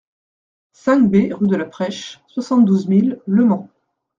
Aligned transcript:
cinq 0.73 1.11
B 1.11 1.31
rue 1.31 1.47
de 1.47 1.55
la 1.55 1.65
Presche, 1.67 2.21
soixante-douze 2.25 2.87
mille 2.87 3.19
Le 3.27 3.45
Mans 3.45 3.69